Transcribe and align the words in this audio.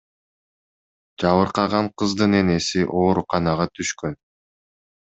Жабыркаган 1.25 1.91
кыздын 2.03 2.39
энеси 2.41 2.85
ооруканага 3.01 3.71
түшкөн. 3.77 4.21